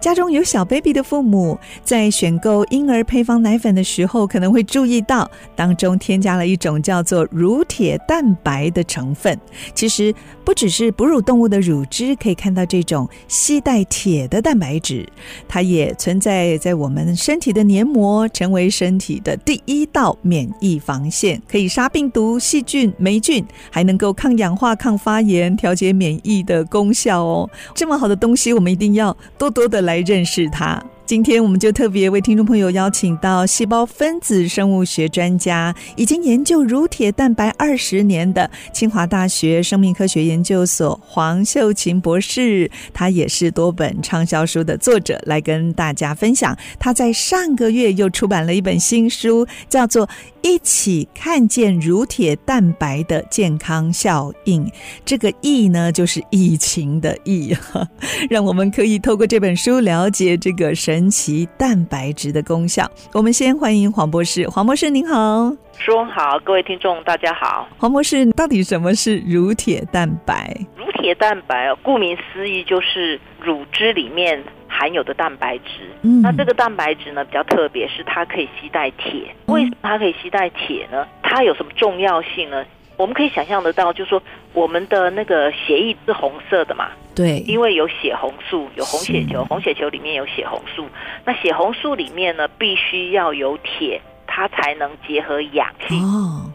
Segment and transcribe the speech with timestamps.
[0.00, 9.38] 家中有小 baby 的父母，在选购婴儿配方奶粉的时候，可能会注意到当中添加了一种叫做乳铁蛋白的成分。
[9.74, 10.14] 其实
[10.44, 15.06] 不只是哺乳动物的乳汁可以看到这种吸带铁的蛋白质，
[15.48, 27.48] 它也存在在我们身体的黏膜，成为身体的第一道免疫防线，可以杀病毒、细菌、霉菌，还能够抗氧化、抗发炎、调节免疫的功效哦。
[27.74, 30.84] 这么好的东西，我们一定要多多的来认识他。
[31.06, 46.56] 今天我们就特别为听众朋友邀请到细胞分子生物学专家，已经研究乳铁蛋白二十年的清华大学生命科学研究所黄秀琴博士，他也是多本畅销书的作者，来跟大家分享。
[46.78, 50.06] 他在上个月又出版了一本新书，叫做
[50.40, 54.64] 《一起看见乳铁蛋白的健康效应》。
[55.04, 57.54] 这个“疫”呢，就是疫情的“疫”，
[58.30, 60.93] 让我们可以透过这本书了解这个神。
[60.94, 64.48] 神奇蛋白质的功效，我们先欢迎黄博士。
[64.48, 67.68] 黄博士您好，说好，各位听众大家好。
[67.76, 70.56] 黄博士，到底什么是乳铁蛋白？
[70.76, 75.90] 乳铁蛋白哦，顾名思义就是乳汁里面含有的蛋白质。
[76.02, 79.34] 嗯，那这个蛋白质呢，比较特别，是它可以携带铁。
[79.46, 81.04] 为什么它可以携带铁呢？
[81.24, 82.64] 它有什么重要性呢？
[82.96, 86.88] 我们可以想象得到，就是说我们的那个血液是红色的嘛？
[87.14, 90.86] 对，因为有血红素，有红血球，红血球里面有血红素。
[91.24, 95.94] 那血红素里面呢，必须要有铁，它才能结合氧气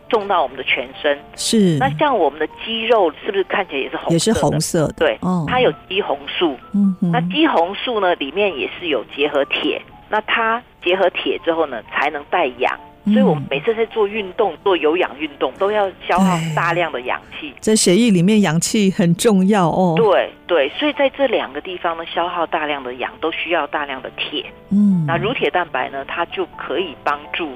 [0.10, 1.18] 送到我们的全身。
[1.36, 1.78] 是。
[1.78, 4.14] 那像我们的肌肉，是不是看起来也是红色？
[4.14, 4.94] 也是红色的。
[4.94, 5.18] 对，
[5.48, 6.58] 它有肌红素。
[6.74, 6.96] 嗯。
[7.12, 9.82] 那肌红素呢，里面也是有结合铁。
[10.10, 12.78] 那它结合铁之后呢，才能带氧。
[13.14, 17.54] 所以我们每次在做运动、做有氧运动，都要消耗大量的氧气。
[17.60, 19.96] 在血液里面，氧气很重要哦。
[19.98, 24.46] 对对，所以在这两个地方呢，消耗大量的氧，都需要大量的铁。
[24.72, 27.50] 嗯，那乳铁蛋白呢，它就可以帮助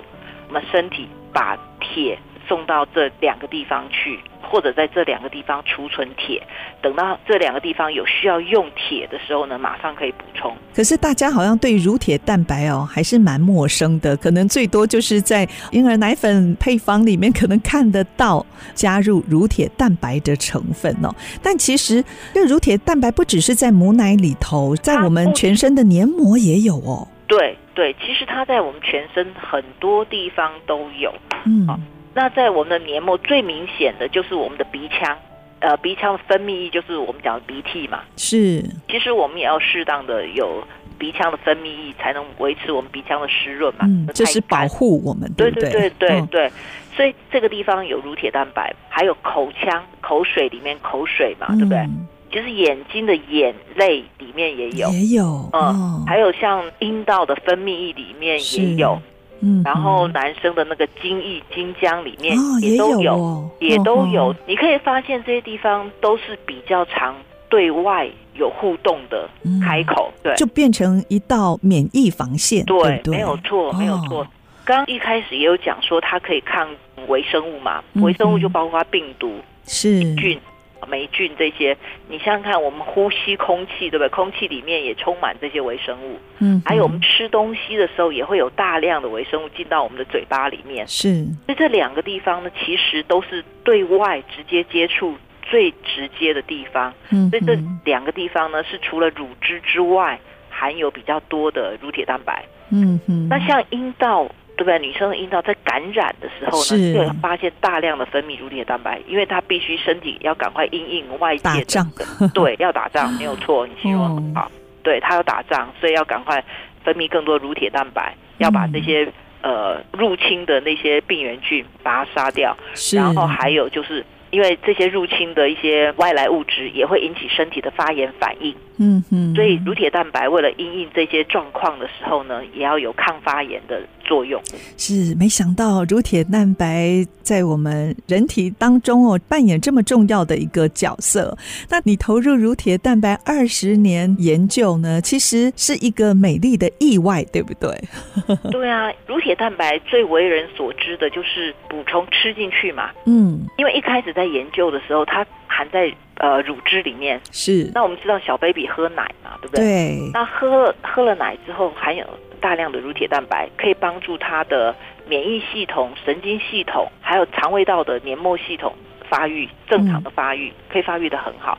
[0.48, 2.18] 我们身体把铁
[2.48, 4.20] 送到这两个地方去。
[4.46, 6.46] 或者在这两个地方储存铁，
[6.82, 10.56] 等到这两个地方有需要用铁的时候呢，马上可以补充。
[10.76, 21.10] 可是大家好像对乳铁蛋白哦还是蛮陌生的，可能最多就是在婴儿奶粉配方里面可能看得到加入乳铁蛋白的成分哦。
[21.42, 27.08] 但其实这乳铁蛋白不只是在母奶里头，在我们全身的黏膜也有哦。
[27.28, 31.12] 对对，其实它在我们全身很多地方都有。
[31.46, 31.66] 嗯。
[32.14, 35.18] 那在我们的黏膜最明显的就是我们的鼻腔，
[35.60, 38.02] 呃，鼻腔的分泌液就是我们讲的鼻涕嘛。
[38.18, 40.64] 是，其实我们也要适当的有
[41.00, 43.86] 鼻腔的分泌液，才能维持我们鼻腔的湿润嘛。
[43.86, 46.52] 嗯，这是保护我们，对对对对对。
[46.96, 51.84] 所以这个地方有乳铁蛋白，还有口腔口水里面口水嘛，对不对？
[52.30, 59.00] 就是眼睛的眼泪里面也有，也有，嗯，还有像阴道的分泌液里面也有。
[59.46, 64.28] 嗯，然后男生的那个精液、精浆里面也都有，哦也，有哦、也都有。
[64.30, 67.14] 哦、你可以发现这些地方都是比较常
[67.50, 69.30] 对外有互动的
[69.62, 72.66] 开口，嗯、对，就变成一道免疫防线。
[72.66, 74.22] 对，对对没有错，没有错。
[74.22, 74.28] 哦、
[74.64, 76.70] 刚刚一开始也有讲说它可以抗
[77.10, 80.40] 微生物嘛，微生物就包括病毒、嗯、是菌。
[80.86, 81.78] 霉菌这些，
[82.08, 84.10] 你想想看，我们呼吸空气，对不对？
[84.10, 86.20] 空气里面也充满这些微生物。
[86.40, 90.88] 嗯，还有我们吃东西的时候，也会有大量的微生物进到我们的嘴巴里面。
[90.88, 96.94] 是，所以这两个地方呢，其实都是对外直接接触最直接的地方。
[97.12, 102.46] 嗯，所以这两个地方呢，是除了乳汁之外，含有比较多的乳铁蛋白。
[102.72, 104.30] 嗯哼，那像阴道。
[104.56, 104.80] 对不对？
[104.80, 111.92] 女生的阴道在感染的时候呢，就会发现大量的分泌乳铁蛋白，因为它必须身体要赶快应应外界的，打仗，
[112.34, 114.52] 对，要打仗没有错，你形容很好。
[114.84, 116.44] 对，它要打仗，所以要赶快
[116.84, 119.08] 分泌更多乳铁蛋白，要把这些
[119.42, 122.58] 呃入侵的那些病原菌把它杀掉，
[122.94, 124.06] 然后还有就是。
[124.34, 128.52] 因为这些入侵的一些外来物质也会引起身体的发炎反应，
[128.84, 134.42] 嗯哼，所以乳铁蛋白为了因应这些状况的时候呢，也要有抗发炎的作用。
[134.78, 141.38] 是，没想到乳铁蛋白在我们人体当中哦扮演这么重要的一个角色。
[141.70, 147.70] 那你投入乳铁蛋白二十年研究呢，其实是一个美丽的意外，对不对？
[148.52, 157.22] 对啊，乳铁蛋白最为人所知的就是补充吃进去嘛，嗯，因为一开始在在研究的时候，它含在呃乳汁里面。
[157.32, 157.70] 是。
[157.74, 159.64] 那我们知道小 baby 喝奶嘛，对不对？
[159.64, 160.12] 对。
[160.12, 162.06] 那喝了喝了奶之后，含有
[162.42, 164.76] 大量的乳铁蛋白，可以帮助他的
[165.08, 168.74] 免疫系统、神经系统，还有肠胃道的黏膜系统
[169.10, 171.58] 发育，正常的发育，嗯、可以发育的很好。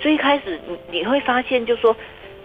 [0.00, 1.94] 所以一开始你你会发现，就是说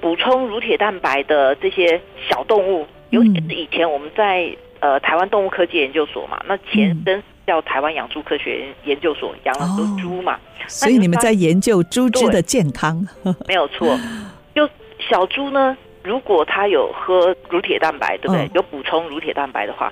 [0.02, 2.00] 补充乳铁蛋白的这些
[2.30, 13.08] 小动物，尤其是以前我们在呃台湾动物科技研究所嘛，那前身叫台湾养猪科学研究所，养了很多猪嘛，所以你们在研究猪只的健康，
[13.48, 13.98] 没有错。
[14.54, 18.52] 就小猪呢，如果它有喝乳铁蛋白，对不对？
[18.54, 19.92] 有补充乳铁蛋白的话。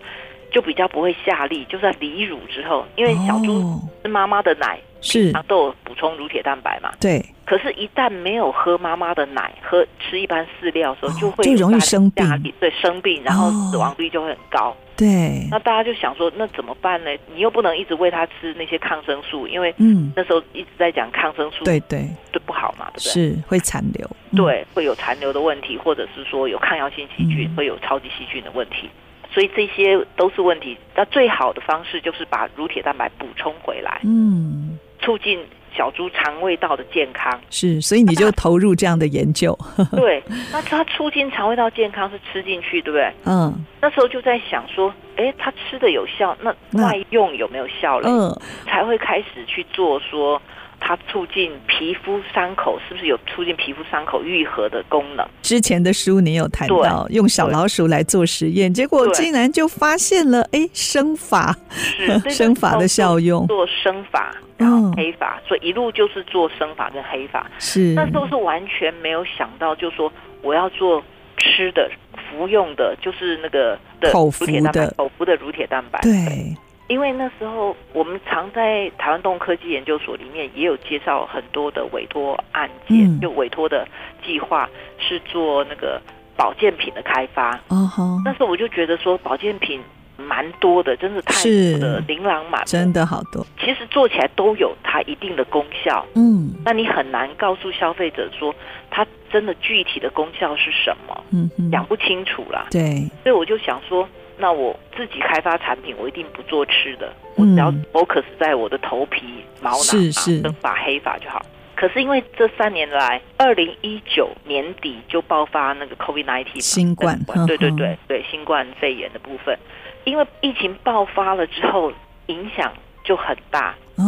[0.51, 5.33] 就比较不会下痢，就在离乳之后，因为小猪吃妈妈的奶，是。
[5.49, 6.89] 都有补充乳铁蛋白嘛。
[6.97, 7.21] 对。
[7.43, 12.25] 可是，一旦没有喝妈妈的奶，喝吃一般饲料的时候，就会就容易生病，
[12.57, 14.73] 对，生病，然后死亡率就会很高。
[14.97, 15.47] 对。
[15.51, 17.11] 那大家就想说，那怎么办呢？
[17.33, 23.11] 你又不能一直喂他吃那些抗生素，因为嗯，那时候一直在讲抗生素，对对，就不好嘛，对不对？
[23.11, 28.89] 是会残留，对，会有残留的问题，或者是说有抗药性细菌，会有超级细菌的问题。
[29.33, 30.77] 所以这些都是问题。
[30.95, 34.64] 那最好的方式就是把乳铁蛋白补充回来，嗯，
[35.05, 35.39] 促进
[35.77, 37.39] 小猪肠胃道的健康。
[37.49, 39.57] 是，所以你就投入这样的研究。
[39.95, 40.21] 对，
[40.51, 43.13] 那它促进肠胃道健康是吃进去，对不对？
[43.25, 43.53] 嗯。
[43.79, 46.49] 那时候就在想说，哎，它吃的有效，那
[46.81, 48.09] 外用有没有效了？
[48.09, 48.35] 嗯，
[48.65, 50.41] 才会开始去做说。
[50.79, 55.25] 它促进皮肤伤口，是不是有促进皮肤伤口愈合的功能？
[55.41, 67.45] 之前的书你有谈到用小老鼠来做实验，结果竟然就发现了哎生发，是 生发的效用，做生发然后黑发，哦、所以一路就是做生发跟黑发。
[67.59, 70.11] 是那时候是完全没有想到，就说
[70.41, 71.03] 我要做
[71.37, 71.89] 吃的、
[72.29, 75.99] 服用的，就是那个的口服的口服的乳铁蛋白。
[76.01, 76.55] 对。
[76.87, 83.87] 因为那时候我们常在台湾动物科技研究所里面也有介绍很多的委托案件，嗯、就委托的
[84.23, 85.99] 计划是做那个
[86.37, 87.59] 保健品的开发。
[87.69, 89.81] 哦吼，那时候我就觉得说保健品
[90.15, 93.43] 蛮多的，真的太多的，琳琅满目，真的好多。
[93.59, 96.05] 其实做起来都有它一定的功效。
[96.13, 98.53] 嗯，那你很难告诉消费者说
[98.91, 101.23] 它真的具体的功效是什么？
[101.31, 102.67] 嗯哼，讲不清楚啦。
[102.69, 104.07] 对，所以我就想说。
[104.37, 111.45] 那我自己开发产品，我一定不做吃的，我只要 focus 在我的头皮毛囊啊、生发、黑发就好。
[111.75, 119.57] 可是因为这三年来，二零一九年底就爆发那个 COVID-19 新冠，对对对对，新冠肺炎的部分，
[120.05, 121.91] 因为疫情爆发了之后，
[122.27, 122.71] 影响
[123.03, 124.03] 就很大哦。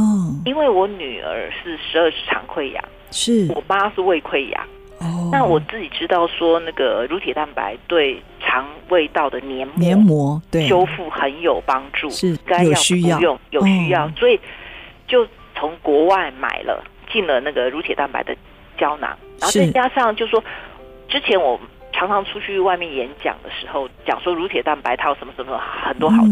[0.46, 4.68] 因为我女儿是十二指肠溃疡，是我妈是胃溃疡。
[5.28, 10.68] 哦，那我自己知道说，那个乳铁蛋白对肠胃道的黏膜黏膜对。
[10.68, 13.20] 修复很有帮助，是该要需要。
[13.20, 14.40] 用有需要，所以
[15.08, 18.36] 就从国外买了进了那个乳铁蛋白的
[18.78, 20.44] 胶囊，然后再加上就说，
[21.08, 21.60] 之前我
[21.94, 26.24] 常常出去外面演讲的时候，讲说乳铁蛋白它有什么什么很多好，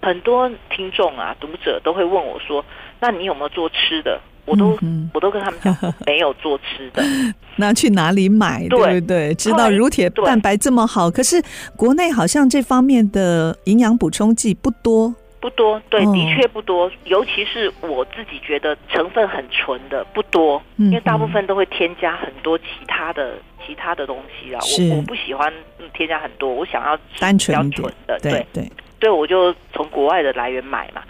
[0.00, 2.64] 很多听众啊读者都会问我说，
[3.00, 4.20] 那你有没有做吃的？
[4.48, 7.02] 我都、嗯、我都跟他们讲，没有做吃的，
[7.56, 8.66] 那去哪里买？
[8.68, 9.34] 对，对不对？
[9.34, 11.42] 知道乳铁蛋白这么好，可是
[11.76, 15.80] 国内好像这方面的营养补充剂不多，不多。
[15.90, 16.90] 对，的确不多。
[17.04, 23.34] 尤其是我自己觉得成分很纯的不多，因为大部分都会添加很多其他的
[23.66, 24.60] 其他的东西啊。
[24.90, 25.52] 我我不喜欢
[25.92, 28.18] 添加很多，我想要单纯纯的。
[28.20, 31.02] 对对，对，我就从国外的来源买嘛，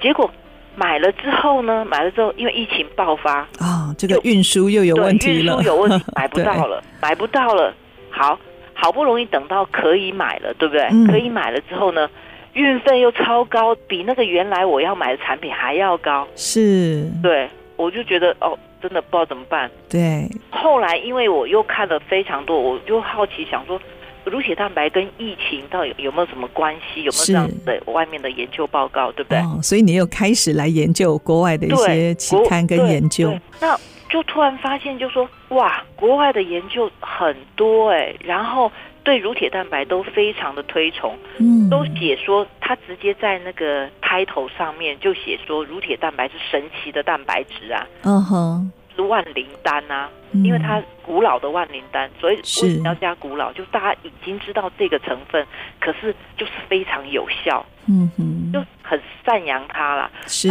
[0.00, 0.30] 结果。
[0.78, 1.84] 买了之后呢？
[1.84, 7.74] 买了之后，因为疫情爆发啊，这个运输又有问题了，运输有问题，买不到 了，买不到了。
[8.10, 8.38] 好，
[8.74, 10.82] 好不容易等到可以买了，对不对？
[10.92, 12.08] 嗯、可以买了之后呢，
[12.52, 16.26] 运费又超高，比那个原来我要买的产品还要高。
[16.36, 19.68] 是，对，我就觉得哦，真的不知道怎么办。
[19.88, 23.80] 对，后来因为我又看了非常多，我就好奇想说。
[24.28, 27.02] 乳铁蛋白跟疫情到底有没有什么关系？
[27.02, 29.38] 有没有这样的外面的研究报告，对不对？
[29.38, 33.32] 哦，所以你又开始来研究国外的一些期刊跟研究。
[33.60, 38.70] 那就突然发现，就说哇，国外的研究很多哎，然后
[39.04, 48.72] 对乳铁蛋白都非常的推崇，嗯，都写说他直接在那个 title 上面就写说乳铁蛋白是神奇的蛋白质啊，嗯哼。
[48.98, 50.10] 是万灵丹啊，
[50.44, 53.52] 因为它古老的万灵丹，所以为什么要加古老？
[53.52, 55.46] 就是大家已经知道这个成分，
[55.80, 60.10] 可是就是非常有效，嗯哼，就很赞扬它啦。
[60.26, 60.48] 是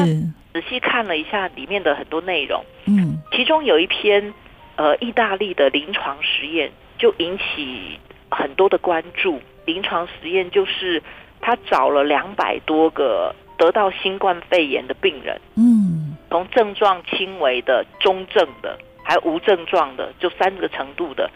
[0.53, 4.33] 仔细看了一下里面的很多内容，嗯，其中有一篇
[4.77, 7.99] 呃意大利的临床实验就引起
[8.31, 9.41] 很多的关注。
[9.65, 11.03] 临床实验就是
[11.41, 21.29] 他找了两百多个得到新冠肺炎的病人，嗯，从症状轻微的、中症的，还有无症状的，就三个程度的，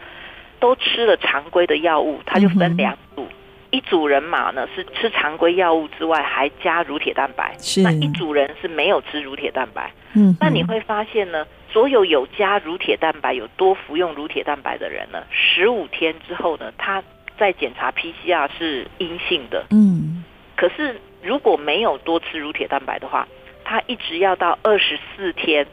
[0.60, 3.22] 都吃了常规的药物，它就分两组。
[3.22, 3.28] 嗯
[3.74, 7.56] 一组人马呢是吃常规药物之外，还加乳铁蛋白。
[7.58, 9.90] 是那一组人是没有吃乳铁蛋白。
[10.12, 17.02] 嗯，那你会发现呢，所有有加乳铁蛋白、有多服用乳铁蛋白的人呢，十五天之后呢，他
[17.38, 19.64] 在检查 PCR 是阴性的。
[19.70, 20.22] 嗯，
[20.54, 23.26] 可是如果没有多吃乳铁蛋白的话，
[23.64, 25.66] 他一直要到二十四天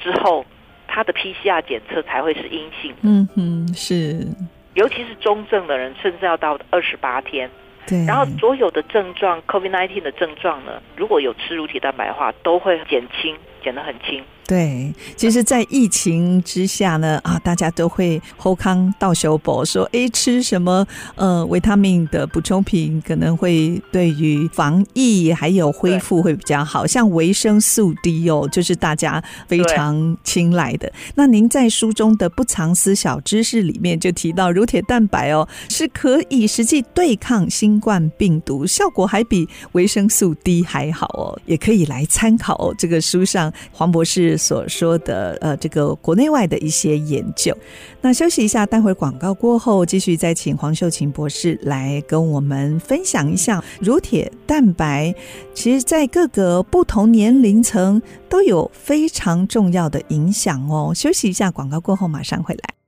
[0.00, 0.44] 之后，
[0.88, 2.94] 他的 PCR 检测才会是阴性。
[3.02, 4.26] 嗯哼，是。
[4.74, 7.48] 尤其是中症的人，甚至要到二十八天。
[7.86, 14.24] 对，然后所有的症状，COVID-19 的症状呢，如果有吃乳铁蛋白的话，都会减轻，减得很轻。
[14.46, 30.92] 对，其实，在疫情之下呢，啊，大家都会后康到修补说，哎，吃什么呃维他命的补充品，可能会对于防疫还有恢复会比较好，像维生素 D 哦，就是大家非常青睐的。
[31.14, 42.74] 那您在书中的不藏私小知识里面就提到，乳铁蛋白哦是可以实际对抗新冠病毒，效果还比维生素 D 还好哦，也可以来参考哦。
[42.76, 44.33] 这个书上黄博士。
[44.36, 47.56] 所说的呃，这个国内外的一些研究。
[48.00, 55.14] 那休息一下，待会广告过后，继续再请黄秀琴博士来跟我们分享一下乳铁蛋白，
[55.54, 60.92] 其实在各个不同年龄层都有非常重要的影响哦。
[60.94, 62.83] 休息一下，广告过后马上回来。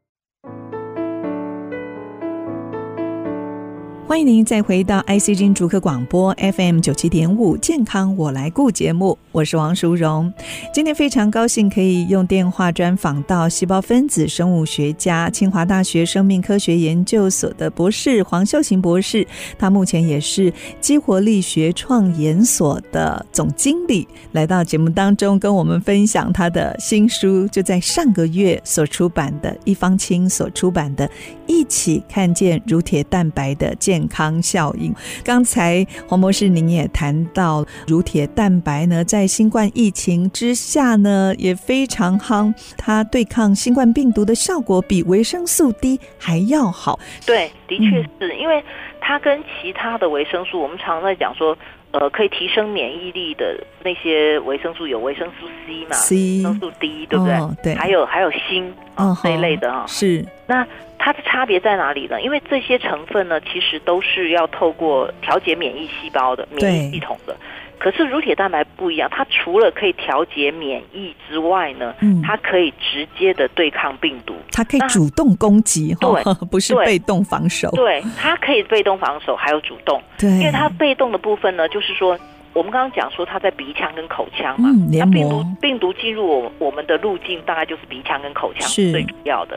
[4.09, 10.33] 欢迎您再回到 IC 之音竹科广播 FM 九七点五健康我来顾节目，我是王淑荣。
[10.73, 19.27] 今天非常高兴可以用电话专访到细胞分子生物学家、清华大学生命科学研究所的博士黄秀琴博士，
[19.59, 31.09] 他目前也是激活力学创研所的总经理，来到节目当中跟我们分享他的新书，就在上个月所出版的一方青所出版的
[31.49, 33.95] 《一起看见乳铁蛋白的健》。
[33.97, 34.95] 健康效应。
[35.25, 42.53] 刚才黄博士您也谈到，乳铁蛋白呢，在新冠疫情之下呢，也非常夯。
[42.77, 47.01] 它对抗新冠病毒的效果比维生素 D 还要好。
[47.25, 48.63] 对，的确是、嗯、因为
[49.01, 51.57] 它跟其他的维生素，我们常常在讲说，
[51.93, 57.35] 呃，可以提升免疫力的那些维生素有维生素 C 嘛，C，维生素 D，对不对？
[57.37, 59.87] 哦、对，还有还有锌啊这一类的啊。
[59.87, 60.23] 是。
[60.47, 60.67] 那
[61.07, 62.21] 它的差别在哪里呢？
[62.21, 67.37] 因为这些成分呢，其实都是要透过调节免疫细胞的免疫系统的。
[67.79, 77.71] 可是乳铁蛋白不一样，它除了可以调节免疫之外呢，嗯，它可以直接的对抗病毒，它可以主动攻击，对，不是被动防守。
[77.77, 80.03] 对，它可以被动防守，还有主动。
[80.19, 82.19] 对，因为它被动的部分呢，就是说，
[82.53, 89.57] 我们刚刚讲说它在鼻腔跟口腔嘛，嗯，那病毒病毒进入我我们的路径大概就是鼻腔跟口腔是最主要的。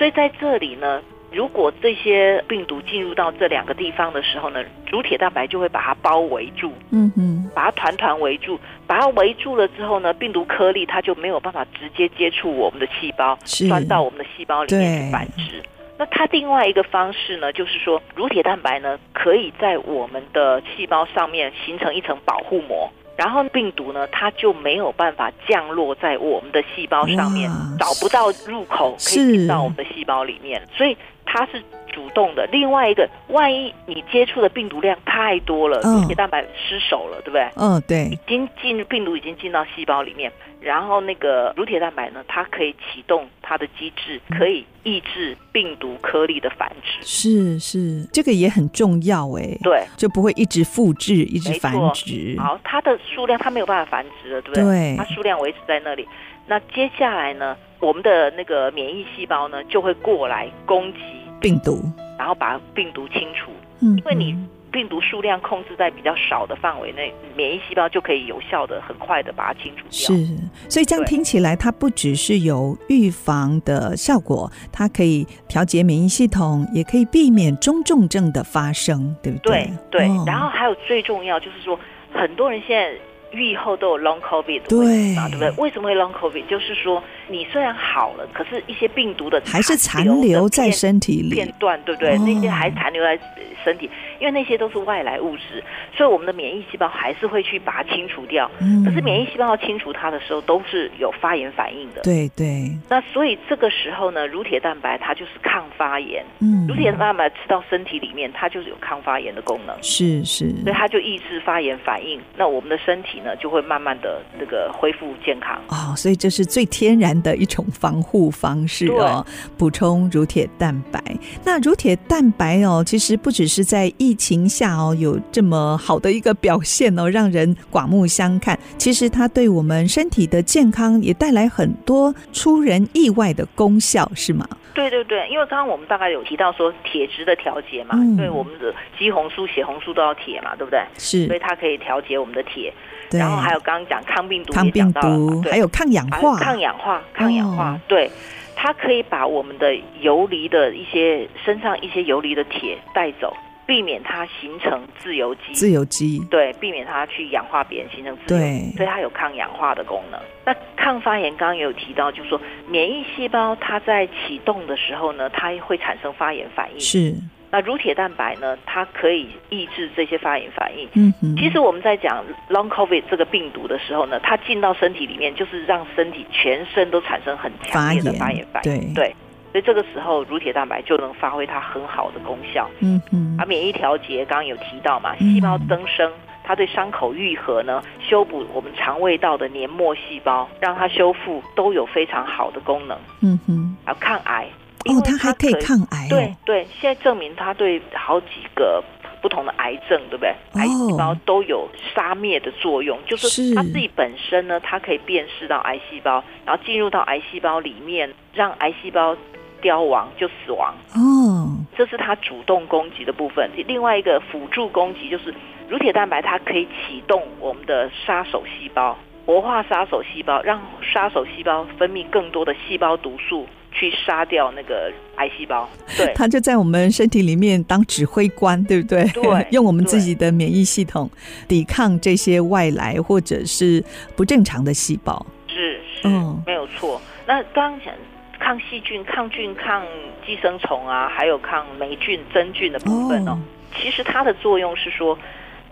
[0.00, 15.62] 所以在这里呢，如果这些病毒进入到这两个地方的时候呢，乳铁蛋白就会把它包围住，嗯嗯，把它团团围住，把它围住了之后呢，病毒颗粒它就没有办法直接接触我们的细胞，钻到我们的细胞里面去繁殖。
[15.98, 22.90] 那它另外一个方式呢，就是说乳铁蛋白呢，可以在我们的细胞上面形成一层保护膜。
[23.20, 30.96] 然后病毒呢，它就没有办法降落在我们的细胞上面，找不到入口可以进到我们的细胞里面，所以
[31.26, 31.62] 它是
[31.92, 32.48] 主动的。
[32.50, 37.46] 另外一个，万一你接触的病毒量太多了，乳铁蛋白失守了，对不对？
[37.56, 40.32] 嗯，对，已经进入病毒已经进到细胞里面。
[40.60, 46.98] 然后那个乳铁蛋白呢，它可以启动它的机制，可以抑制病毒颗粒的繁殖。
[47.02, 49.56] 是是，这个也很重要哎。
[49.62, 52.36] 对，就不会一直复制，一直繁殖。
[52.38, 54.64] 好，它的数量它没有办法繁殖了，对不对？
[54.64, 56.06] 对，它数量维持在那里。
[56.46, 60.98] 那接下来呢，我们的那个免疫细胞呢，就会过来攻击
[61.40, 61.82] 病毒，
[62.18, 63.50] 然后把病毒清除。
[63.80, 64.36] 嗯，因为你。
[64.70, 69.90] 病毒数量控制在比较少的范围内，免疫细胞就可以有效的、很快的把它清除掉。
[69.90, 70.36] 是，
[70.68, 79.70] 所以这样听起来，它不只是有预防的效果，它可以调节免疫系统，也可以避免中重症的发生，对不对？
[79.90, 80.08] 对对。
[80.08, 81.78] 哦、然后还有最重要就是说，
[82.12, 82.92] 很多人现在
[83.32, 85.50] 愈后都有 long COVID 的问题嘛，对不对？
[85.56, 86.46] 为什么会 long COVID？
[86.46, 92.16] 就是说你虽然好了，可是一些病毒的还是残留在身体里片段，对不对？
[92.16, 93.18] 哦、那些还残留在
[93.64, 95.62] 身体，因为那些都是外来物质，
[95.96, 98.50] 所以我们的免疫细胞还是会去把它清除掉。
[98.60, 102.00] 嗯、可是免疫细胞要清除它的时候，都是有发炎反应的。
[102.02, 102.70] 对对。
[102.88, 106.24] 那所以这个时候呢，乳铁蛋白它就是抗发炎。
[106.40, 106.66] 嗯。
[106.66, 109.76] 乳铁蛋白吃到身体里面，它就是有抗发炎的功能。
[109.82, 110.50] 是是。
[110.62, 115.60] 所以它就抑制发炎反应，那我们的身体呢就会慢慢的这个恢复健康。
[115.68, 119.24] 哦，所以这是最天然的一种防护方式哦，
[119.56, 121.02] 补充乳铁蛋白。
[121.44, 128.58] 那乳铁蛋白哦，其实不只是在疫情下哦有这么好的一个表现哦，让人刮目相看。
[128.78, 134.48] 其实它对我们身体的健康也带来很多出人意外的功效，是吗？
[134.72, 140.80] 对对对，因为刚刚我们大概有提到说铁质的调节嘛，对、嗯、我们的肌红素、血红素都要铁嘛，对不对？
[140.96, 142.72] 是，所以它可以调节我们的铁。
[143.10, 143.20] 对。
[143.20, 148.10] 然后还有刚刚讲抗病毒，抗病毒，还有抗氧化，抗氧化，抗氧化，哦、对，
[148.54, 153.36] 它可以把我们的游离的一些身上一些游离的铁带走。
[153.66, 156.18] 避免它形成自由基，自由基。
[156.28, 158.40] 对，避免它去氧化别人形成自由。
[158.40, 160.20] 基，对，所以它有抗氧化的功能。
[160.44, 166.80] 那抗发炎刚刚也有提到，就是说免疫细胞它在启动的时候呢，它会产生发炎反应。
[166.80, 167.14] 是，
[167.50, 170.88] 那乳铁蛋白呢，它可以抑制这些发炎反应。
[170.94, 178.94] 嗯哼，其实我们在讲 Long COVID 这个病毒的时候呢，它进到身体里面，就是让身体全身都产生很强烈的发炎反应。
[178.94, 178.94] 对。
[178.94, 179.16] 对
[179.52, 182.70] 所以这个时候，乳铁蛋白就能发挥它很好的功效。
[182.78, 183.34] 嗯嗯。
[183.36, 186.08] 而免疫调节刚刚有提到嘛，细胞增生，
[186.44, 192.96] 它对伤口愈合呢，修补我们肠胃道的黏膜细胞，让它修复都有非常好的功能。
[193.22, 193.76] 嗯哼。
[193.84, 194.46] 啊抗癌。
[194.86, 196.08] 哦，它还可以抗癌。
[196.08, 198.82] 对对，现在证明它对好几个
[199.20, 200.34] 不同的癌症，对不对？
[200.54, 209.16] 癌细胞都有杀灭的作用，就是它自己本身呢，它可以辨识到癌细胞，然后进入到癌细胞里面，让癌细胞。
[209.62, 213.50] 凋亡就死亡哦，这是它主动攻击的部分。
[213.66, 215.34] 另外一个辅助攻击就是
[215.68, 218.96] 乳铁蛋白，它可以启动我们的杀手细胞，
[219.26, 225.68] 活化杀手细胞，让杀手细胞分泌更多的细胞毒素去杀掉那个癌细胞。
[225.96, 229.04] 对， 它就在我们身体里面当指挥官，对不对？
[229.14, 231.10] 对， 用我们自己的免疫系统
[231.48, 233.82] 抵抗这些外来或者是
[234.16, 235.24] 不正常的细胞。
[235.48, 237.00] 是是，嗯，没有错。
[237.26, 237.94] 那刚刚讲。
[238.42, 239.84] 抗细菌、抗菌、抗
[240.24, 243.32] 寄生虫啊，还有抗霉菌、真菌的部分哦。
[243.32, 243.38] Oh.
[243.76, 245.16] 其实它的作用是说，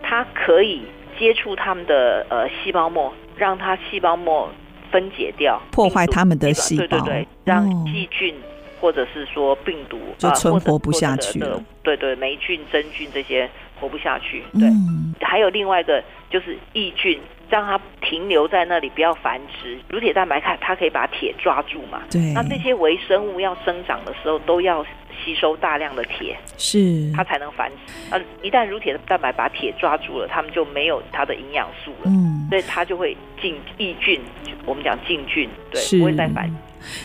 [0.03, 0.83] 它可以
[1.17, 4.47] 接触它们的呃细胞膜，让它细胞膜
[4.91, 8.35] 分解掉，破坏他们的细胞，对对对，让细菌
[8.79, 11.61] 或者是说病毒就存活不下去了。
[11.83, 13.49] 对对，霉菌、真菌这些
[13.79, 14.43] 活不下去。
[14.53, 17.19] 对，嗯、还有另外一个就是抑菌。
[17.49, 19.75] 让它停留在那里，不要繁殖。
[19.87, 22.03] 乳铁蛋白它它可以把铁抓住嘛？
[22.11, 22.31] 对。
[22.31, 24.85] 那这些微生物要生长的时候，都要
[25.25, 28.15] 吸收大量的铁，是它才能繁殖。
[28.15, 32.05] 啊，一旦乳铁蛋白把铁抓住了，它们就没有它的营养素了。
[32.05, 32.38] 嗯。
[32.49, 34.19] 所以它就会进抑菌，
[34.65, 36.49] 我们讲禁菌，对，不会再反。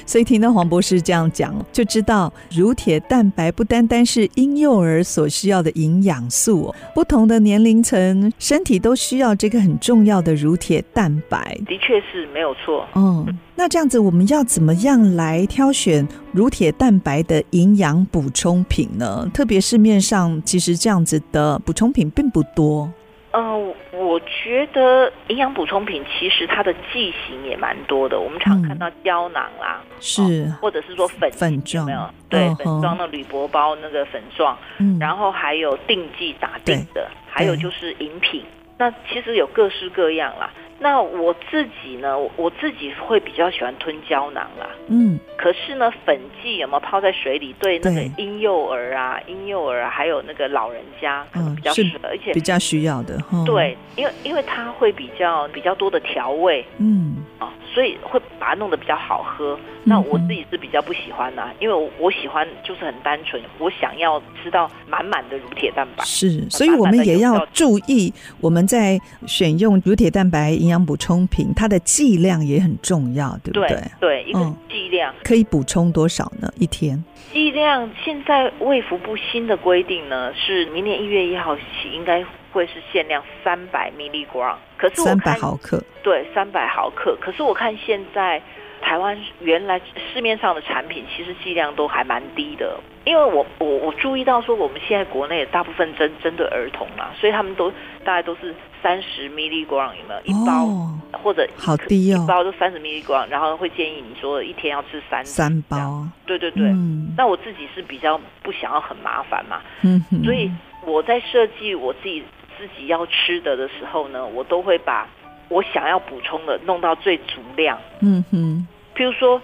[0.06, 11.58] 所以听到黄博士这样讲，就知道乳铁蛋白不单单是婴幼儿所需要的营养素，不同的年龄层身体都需要这个很重要的乳铁蛋白。
[11.66, 12.86] 的确是没有错。
[12.94, 13.26] 嗯，
[13.56, 19.28] 那这样子我们要怎么样来挑选乳铁蛋白的营养补充品呢？
[19.34, 22.88] 特别市面上其实这样子的补充品并不多。
[23.36, 28.20] 嗯，我觉得营养补充品其实它的剂型也蛮多的。
[28.20, 32.10] 我们常看到胶囊啦，嗯、是，或者是说粉粉状，有没有？
[32.28, 38.44] 对，粉状的铝箔包那个粉状，嗯、然后还有定剂打定的，还有就是饮品。
[38.78, 40.50] 那其实有各式各样啦。
[40.84, 44.68] 那我自己呢，我自己会比较喜欢吞胶囊啦。
[44.88, 45.18] 嗯。
[45.38, 47.54] 可是呢，粉剂有没有泡在水里？
[47.58, 53.16] 对那个婴幼儿啊、婴幼儿啊，还有那个老人家可能比较适合，嗯、而且比较需要的。
[53.32, 56.62] 哦、对，因为因为它会比较比较多的调味。
[56.76, 57.16] 嗯。
[57.38, 59.58] 啊，所以会把它弄得比较好喝。
[59.82, 66.02] 那我自己是比较不喜欢的、啊，因为我我喜欢就是很单纯，我想要吃到满满的乳铁蛋白。
[66.04, 68.10] 是，所以我们也要注意，
[68.40, 73.68] 我们在选用乳铁蛋白营养补充品，它的剂量也很重要，对不对？
[73.68, 76.50] 对，对，一个剂量、嗯、可以补充多少呢？
[76.58, 77.02] 一天？
[77.32, 82.24] 剂量现在卫福部新的规定呢，是明年一月一号起应该。
[82.54, 87.16] 会是限量三百 milligram，可是我三百毫克，对，三百毫克。
[87.20, 88.40] 可是我看现在
[88.80, 89.80] 台湾原来
[90.12, 92.78] 市面上的产品，其实剂量都还蛮低的。
[93.04, 97.70] 因为我我我注意到说，我们现在国内大部分针针对儿童嘛，所以他们都
[98.02, 106.68] 大概都是三十 milligram 有没有一包，哦、或者好低哦，一包都三十 milligram，然后会建议你说一天要吃三三包，对对对。
[106.68, 110.50] 嗯、那我自己是比较不想要很麻烦嘛，嗯哼，所以
[110.86, 112.24] 我在设计我自己
[112.58, 115.08] 自己要吃的的时候呢，我都会把
[115.48, 119.40] 我想要补充的弄到最足量，嗯哼，譬如说。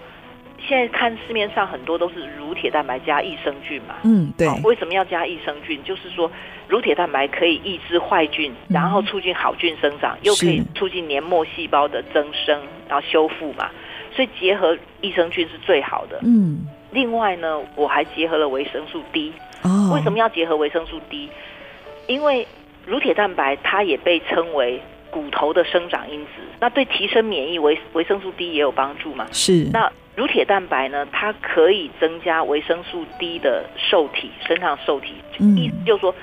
[0.67, 4.47] 现在看市面上很多都是乳铁蛋白加益生菌嘛，嗯，对。
[4.63, 5.83] 为什么要加益生菌？
[5.83, 6.31] 就是说
[6.67, 13.71] 乳铁蛋白可以抑制坏菌，然后促进好菌生长，又可以促进黏膜细胞的增生，然后修复嘛。
[14.15, 16.19] 所以结合益生菌是最好的。
[16.21, 16.67] 嗯。
[16.91, 19.33] 另外呢，我还结合了维生素 D。
[19.63, 19.91] 哦。
[19.95, 21.27] 为什么要结合维生素 D？
[22.05, 22.47] 因为
[22.85, 29.27] 乳铁蛋白它也被称为骨头的生长因子，那对提升免疫维维生素 D 也有帮助嘛。
[29.31, 29.69] 是。
[29.71, 35.15] 那乳铁蛋白呢，它可以增加维生素 D 的受体，身上受体。
[35.39, 36.13] 嗯，意思就是说，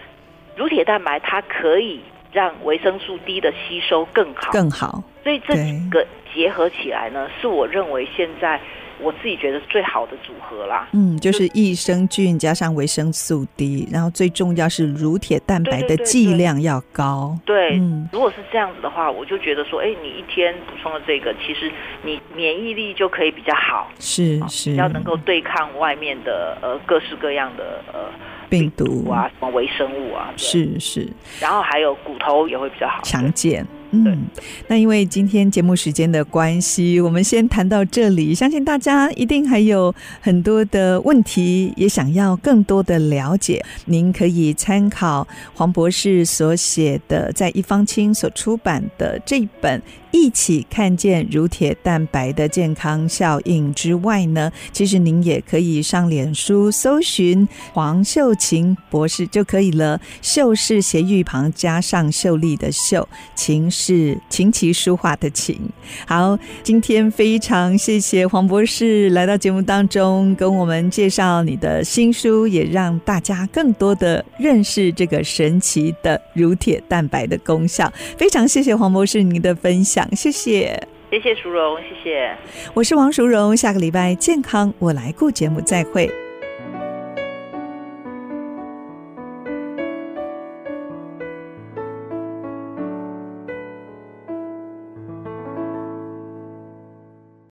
[0.56, 2.00] 乳铁蛋白它可以
[2.32, 5.02] 让维生素 D 的吸收更好，更好。
[5.22, 8.60] 所以这几个结合起来呢，是我认为现在。
[9.00, 17.38] 我自己觉得最好的组合啦，嗯，就是益生菌加上维生素 D，然后最重要是乳铁蛋白的剂量要高。
[17.44, 21.70] 对，对，对，对，对，嗯，如果是这样子的话，我就觉得说，哎，你一天补充了这个，其实
[22.02, 28.10] 你免疫力就可以比较好，是是，要能够对抗外面的呃各式各样的呃
[28.48, 29.08] 病毒。
[29.10, 31.08] 啊，什么微生物啊，是是，
[31.40, 33.64] 然后还有骨头也会比较好，强健。
[33.90, 34.26] 嗯，
[34.66, 38.34] 那因为今天节目时间的关系，我们先谈到这里。
[38.34, 43.64] 相信大家一定还有很多的问题，也想要更多的了解。
[43.86, 60.00] 您可以参考黄博士所写的，在一方清所出版的这一本《一起看见乳铁蛋白的健康效应》之外呢，其实您也可以上脸书搜寻黄秀琴博士就可以了。
[60.20, 63.68] 秀是斜玉旁加上秀丽的秀，琴。
[63.70, 65.56] 是琴棋书画的琴。
[66.04, 77.92] 好，今天非常谢谢黄博士来到节目当中，跟我们介绍你的新书，也让大家更多的认识这个神奇的乳铁蛋白的功效。
[78.16, 80.80] 非常谢谢黄博士您的分享享，谢谢，
[81.10, 82.32] 谢谢淑荣，谢谢。
[82.72, 86.08] 我是王淑荣，下个礼拜健康我来顾节目再会。